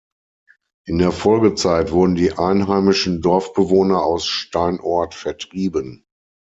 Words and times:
In 0.87 0.97
der 0.97 1.11
Folgezeit 1.11 1.91
wurden 1.91 2.15
die 2.15 2.31
einheimischen 2.35 3.21
Dorfbewohner 3.21 4.01
aus 4.03 4.25
Steinort 4.25 5.13
vertrieben. 5.13 6.05